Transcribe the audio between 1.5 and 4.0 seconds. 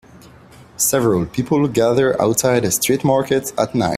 gather outside a street market at night.